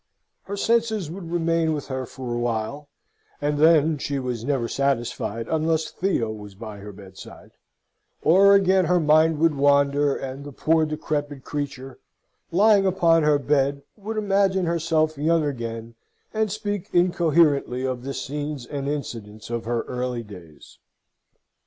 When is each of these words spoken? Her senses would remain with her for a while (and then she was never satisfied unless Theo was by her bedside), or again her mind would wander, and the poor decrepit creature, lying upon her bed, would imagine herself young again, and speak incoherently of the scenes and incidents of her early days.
Her 0.45 0.57
senses 0.57 1.11
would 1.11 1.31
remain 1.31 1.73
with 1.75 1.85
her 1.89 2.07
for 2.07 2.33
a 2.33 2.39
while 2.39 2.89
(and 3.39 3.59
then 3.59 3.99
she 3.99 4.17
was 4.17 4.43
never 4.43 4.67
satisfied 4.67 5.47
unless 5.47 5.91
Theo 5.91 6.31
was 6.31 6.55
by 6.55 6.79
her 6.79 6.91
bedside), 6.91 7.51
or 8.23 8.55
again 8.55 8.85
her 8.85 8.99
mind 8.99 9.37
would 9.37 9.53
wander, 9.53 10.15
and 10.15 10.43
the 10.43 10.51
poor 10.51 10.87
decrepit 10.87 11.43
creature, 11.43 11.99
lying 12.49 12.87
upon 12.87 13.21
her 13.21 13.37
bed, 13.37 13.83
would 13.95 14.17
imagine 14.17 14.65
herself 14.65 15.19
young 15.19 15.45
again, 15.45 15.93
and 16.33 16.51
speak 16.51 16.89
incoherently 16.93 17.85
of 17.85 18.03
the 18.03 18.15
scenes 18.15 18.65
and 18.65 18.87
incidents 18.87 19.51
of 19.51 19.65
her 19.65 19.83
early 19.83 20.23
days. 20.23 20.79